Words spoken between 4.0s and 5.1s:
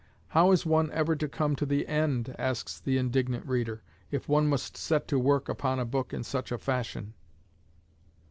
if one must set